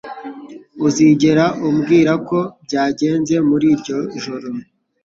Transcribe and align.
Uzigera 0.87 1.45
umbwira 1.67 2.11
uko 2.19 2.37
byagenze 2.65 3.35
muri 3.49 3.65
iryo 3.73 3.97
joro 4.21 4.47